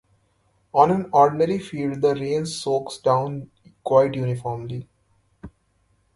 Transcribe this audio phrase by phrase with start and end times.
[0.73, 3.51] On an ordinary field the rain soaks down
[3.83, 4.89] quite uniformly.